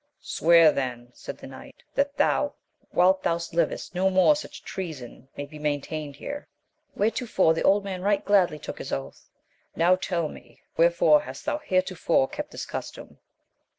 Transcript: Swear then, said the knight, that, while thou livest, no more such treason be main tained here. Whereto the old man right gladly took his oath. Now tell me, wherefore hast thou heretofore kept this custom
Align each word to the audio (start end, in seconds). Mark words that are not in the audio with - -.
Swear 0.23 0.71
then, 0.71 1.09
said 1.13 1.37
the 1.37 1.45
knight, 1.45 1.83
that, 1.93 2.15
while 2.89 3.19
thou 3.21 3.39
livest, 3.53 3.93
no 3.93 4.09
more 4.09 4.35
such 4.35 4.63
treason 4.63 5.27
be 5.35 5.59
main 5.59 5.79
tained 5.79 6.15
here. 6.15 6.47
Whereto 6.95 7.27
the 7.53 7.61
old 7.61 7.83
man 7.83 8.01
right 8.01 8.25
gladly 8.25 8.57
took 8.57 8.79
his 8.79 8.91
oath. 8.91 9.29
Now 9.75 9.95
tell 9.95 10.27
me, 10.27 10.59
wherefore 10.75 11.21
hast 11.21 11.45
thou 11.45 11.59
heretofore 11.59 12.27
kept 12.29 12.49
this 12.49 12.65
custom 12.65 13.19